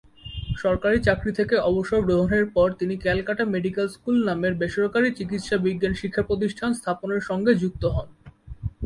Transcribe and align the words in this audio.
সরকারী 0.57 0.97
চাকরি 0.99 1.31
থেকে 1.33 1.55
অবসর 1.69 1.99
গ্রহণের 2.01 2.45
পর 2.55 2.67
তিনি 2.71 2.95
ক্যালকাটা 2.97 3.43
মেডিক্যাল 3.45 3.87
স্কুল 3.87 4.17
নামের 4.25 4.53
বেসরকারী 4.53 5.09
চিকিৎসা 5.13 5.55
বিজ্ঞান 5.57 5.93
শিক্ষাপ্রতিষ্ঠান 5.93 6.71
স্থাপনের 6.73 7.21
সঙ্গে 7.29 7.51
যুক্ত 7.55 7.83
হন। 7.95 8.07